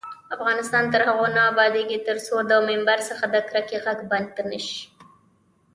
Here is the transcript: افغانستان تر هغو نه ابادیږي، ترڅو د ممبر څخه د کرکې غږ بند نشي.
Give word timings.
افغانستان 0.35 0.83
تر 0.93 1.01
هغو 1.07 1.25
نه 1.35 1.41
ابادیږي، 1.51 1.97
ترڅو 2.07 2.35
د 2.49 2.51
ممبر 2.69 2.97
څخه 3.09 3.25
د 3.33 3.35
کرکې 3.49 3.77
غږ 3.85 3.99
بند 4.11 4.33
نشي. 4.51 4.81